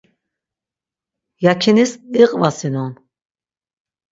Yakinis 1.45 1.91
iqvasinon. 2.23 2.91